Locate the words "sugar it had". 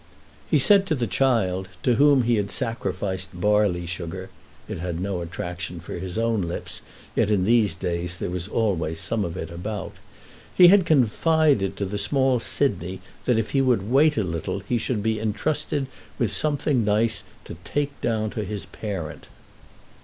3.85-4.99